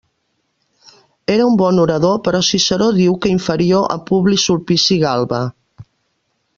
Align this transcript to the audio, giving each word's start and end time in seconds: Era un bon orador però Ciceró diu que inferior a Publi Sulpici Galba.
Era 1.33 1.45
un 1.49 1.57
bon 1.61 1.81
orador 1.83 2.17
però 2.29 2.41
Ciceró 2.49 2.89
diu 2.97 3.13
que 3.27 3.33
inferior 3.35 3.87
a 3.97 4.01
Publi 4.11 4.43
Sulpici 4.47 5.01
Galba. 5.07 5.45